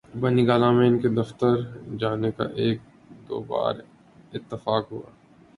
بنی 0.21 0.43
گالہ 0.47 0.69
میں 0.71 0.87
ان 0.87 0.97
کے 0.99 1.09
دفتر 1.09 1.53
جانے 1.99 2.31
کا 2.31 2.43
ایک 2.55 2.77
دو 3.29 3.37
بار 3.47 3.75
اتفاق 4.33 4.91
ہوا۔ 4.91 5.09